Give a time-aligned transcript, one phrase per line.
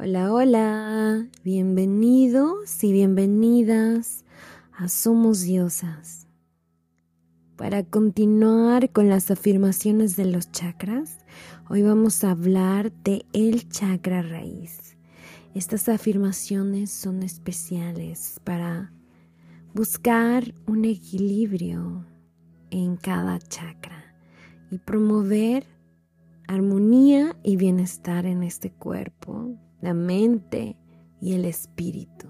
[0.00, 4.24] Hola, hola, bienvenidos y bienvenidas
[4.70, 6.28] a Somos Diosas.
[7.56, 11.18] Para continuar con las afirmaciones de los chakras,
[11.68, 14.96] hoy vamos a hablar de el chakra raíz.
[15.56, 18.92] Estas afirmaciones son especiales para
[19.74, 22.06] buscar un equilibrio
[22.70, 24.14] en cada chakra
[24.70, 25.66] y promover
[26.46, 30.76] armonía y bienestar en este cuerpo la mente
[31.20, 32.28] y el espíritu.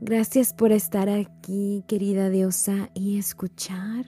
[0.00, 4.06] Gracias por estar aquí, querida diosa, y escuchar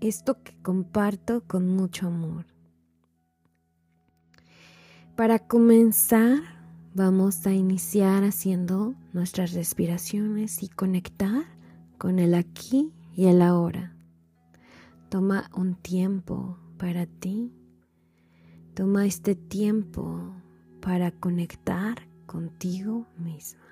[0.00, 2.46] esto que comparto con mucho amor.
[5.16, 6.38] Para comenzar,
[6.94, 11.44] vamos a iniciar haciendo nuestras respiraciones y conectar
[11.98, 13.96] con el aquí y el ahora.
[15.08, 17.52] Toma un tiempo para ti.
[18.74, 20.35] Toma este tiempo
[20.86, 23.66] para conectar contigo misma.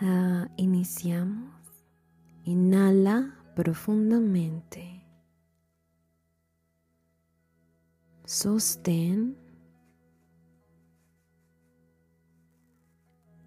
[0.00, 1.54] Ah, iniciamos.
[2.42, 5.06] Inhala profundamente.
[8.24, 9.36] Sostén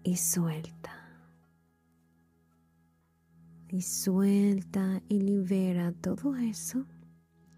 [0.02, 0.94] y suelta.
[3.68, 6.86] Y suelta y libera todo eso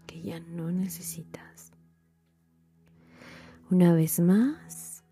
[0.05, 1.68] que ya no necesitas.
[3.71, 5.03] Una vez más.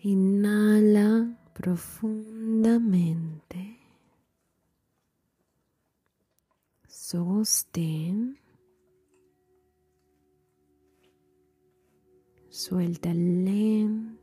[0.00, 3.78] Inhala profundamente.
[6.86, 8.38] Sostén.
[12.48, 14.16] Suelta lentamente.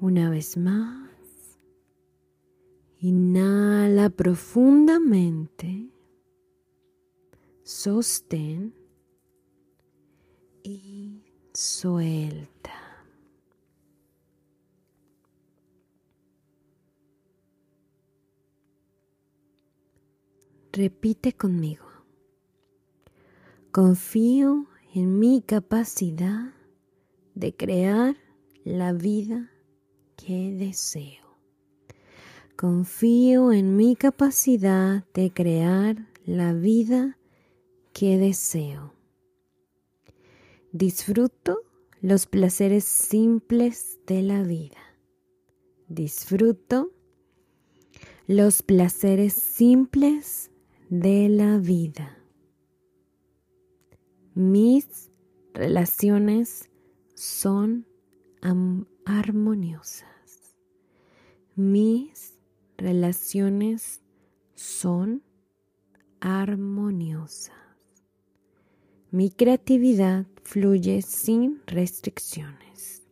[0.00, 1.10] Una vez más.
[2.98, 5.93] Inhala profundamente
[7.74, 8.72] sostén
[10.62, 12.70] y suelta.
[20.72, 21.84] Repite conmigo.
[23.72, 26.54] Confío en mi capacidad
[27.34, 28.16] de crear
[28.62, 29.50] la vida
[30.16, 31.24] que deseo.
[32.56, 37.18] Confío en mi capacidad de crear la vida
[37.94, 38.92] que deseo.
[40.72, 41.60] Disfruto
[42.00, 44.76] los placeres simples de la vida.
[45.88, 46.90] Disfruto
[48.26, 50.50] los placeres simples
[50.90, 52.18] de la vida.
[54.34, 55.12] Mis
[55.54, 56.68] relaciones
[57.14, 57.86] son
[59.04, 60.56] armoniosas.
[61.54, 62.40] Mis
[62.76, 64.02] relaciones
[64.56, 65.22] son
[66.20, 67.63] armoniosas.
[69.14, 73.04] Mi creatividad fluye sin restricciones.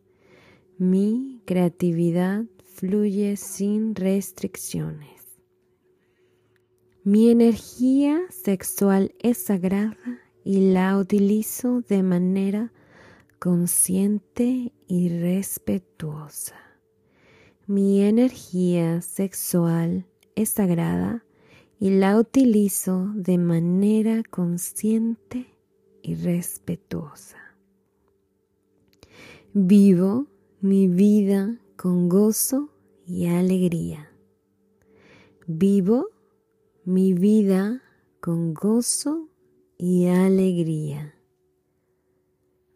[0.77, 2.43] Mi creatividad
[2.75, 5.39] fluye sin restricciones.
[7.05, 12.73] Mi energía sexual es sagrada y la utilizo de manera
[13.39, 16.57] consciente y respetuosa.
[17.65, 20.05] Mi energía sexual
[20.35, 21.23] es sagrada
[21.79, 25.52] y la utilizo de manera consciente
[26.03, 27.37] y respetuosa.
[29.53, 30.27] Vivo
[30.61, 32.69] mi vida con gozo
[33.07, 34.11] y alegría.
[35.47, 36.09] Vivo
[36.85, 37.81] mi vida
[38.19, 39.29] con gozo
[39.77, 41.15] y alegría.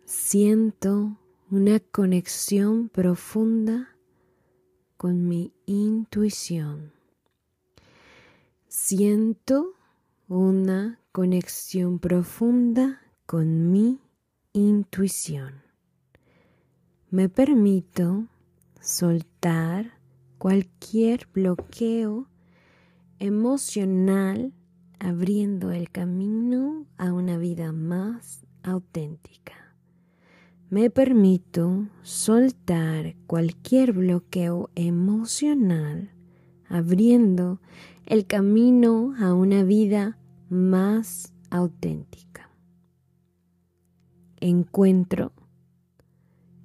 [0.06, 1.20] Siento
[1.52, 3.96] una conexión profunda
[4.98, 6.94] con mi intuición.
[8.68, 9.74] Siento
[10.28, 14.00] una conexión profunda con mi
[14.54, 15.62] intuición.
[17.10, 18.28] Me permito
[18.80, 20.00] soltar
[20.38, 22.30] cualquier bloqueo
[23.20, 24.54] emocional
[24.98, 29.76] abriendo el camino a una vida más auténtica.
[30.70, 36.12] Me permito soltar cualquier bloqueo emocional
[36.70, 37.60] abriendo
[38.06, 40.18] el camino a una vida
[40.48, 42.47] más auténtica
[44.40, 45.32] encuentro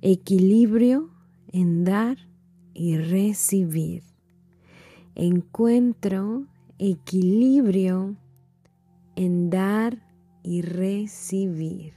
[0.01, 1.11] equilibrio
[1.53, 2.19] en dar
[2.75, 4.03] y recibir.
[5.15, 6.47] Encuentro
[6.79, 8.17] equilibrio
[9.17, 10.07] en dar
[10.43, 11.95] y recibir.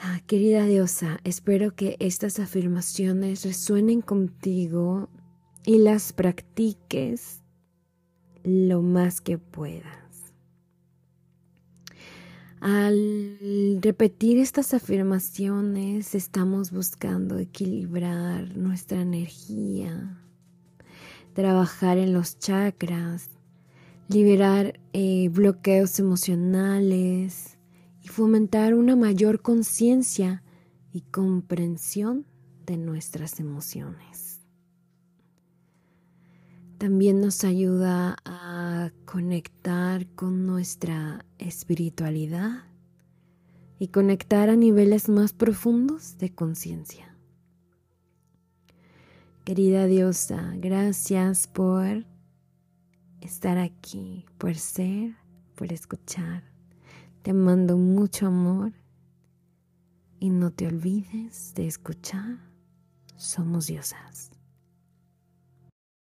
[0.00, 5.08] Ah, querida diosa, espero que estas afirmaciones resuenen contigo
[5.66, 7.42] y las practiques
[8.44, 10.07] lo más que puedas.
[12.60, 13.38] Al
[13.80, 20.18] repetir estas afirmaciones estamos buscando equilibrar nuestra energía,
[21.34, 23.30] trabajar en los chakras,
[24.08, 27.58] liberar eh, bloqueos emocionales
[28.02, 30.42] y fomentar una mayor conciencia
[30.92, 32.26] y comprensión
[32.66, 34.37] de nuestras emociones.
[36.78, 42.66] También nos ayuda a conectar con nuestra espiritualidad
[43.80, 47.16] y conectar a niveles más profundos de conciencia.
[49.44, 52.06] Querida diosa, gracias por
[53.22, 55.16] estar aquí, por ser,
[55.56, 56.44] por escuchar.
[57.22, 58.72] Te mando mucho amor
[60.20, 62.38] y no te olvides de escuchar.
[63.16, 64.37] Somos diosas.